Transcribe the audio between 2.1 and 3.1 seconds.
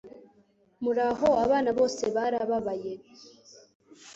barababaye